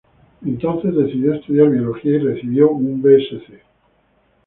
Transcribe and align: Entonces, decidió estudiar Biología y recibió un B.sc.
Entonces, 0.43 0.95
decidió 0.95 1.35
estudiar 1.35 1.69
Biología 1.69 2.13
y 2.13 2.19
recibió 2.23 2.71
un 2.71 3.03
B.sc. 3.03 3.61